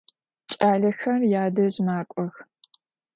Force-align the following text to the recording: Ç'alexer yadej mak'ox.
Ç'alexer 0.49 1.21
yadej 1.31 1.75
mak'ox. 1.85 2.33